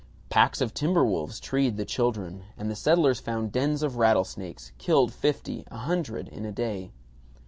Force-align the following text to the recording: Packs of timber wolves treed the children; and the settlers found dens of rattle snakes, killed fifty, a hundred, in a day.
Packs 0.29 0.61
of 0.61 0.73
timber 0.73 1.05
wolves 1.05 1.39
treed 1.39 1.77
the 1.77 1.85
children; 1.85 2.41
and 2.57 2.71
the 2.71 2.75
settlers 2.75 3.19
found 3.19 3.51
dens 3.51 3.83
of 3.83 3.97
rattle 3.97 4.23
snakes, 4.25 4.71
killed 4.79 5.13
fifty, 5.13 5.63
a 5.67 5.77
hundred, 5.77 6.27
in 6.29 6.43
a 6.43 6.51
day. 6.51 6.89